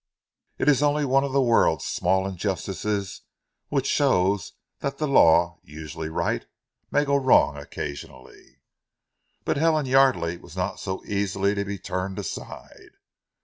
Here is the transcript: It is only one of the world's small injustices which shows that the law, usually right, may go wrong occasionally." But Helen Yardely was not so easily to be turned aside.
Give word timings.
It 0.57 0.67
is 0.67 0.81
only 0.81 1.05
one 1.05 1.23
of 1.23 1.31
the 1.31 1.43
world's 1.43 1.85
small 1.85 2.25
injustices 2.27 3.21
which 3.69 3.85
shows 3.85 4.53
that 4.79 4.97
the 4.97 5.07
law, 5.07 5.59
usually 5.61 6.09
right, 6.09 6.47
may 6.89 7.05
go 7.05 7.15
wrong 7.15 7.55
occasionally." 7.55 8.61
But 9.45 9.57
Helen 9.57 9.85
Yardely 9.85 10.39
was 10.41 10.55
not 10.57 10.79
so 10.79 11.05
easily 11.05 11.53
to 11.53 11.65
be 11.65 11.77
turned 11.77 12.17
aside. 12.17 12.97